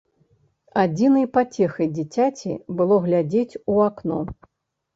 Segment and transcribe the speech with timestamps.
[0.83, 2.51] Адзінай пацехай дзіцяці
[2.81, 4.19] было глядзець у акно.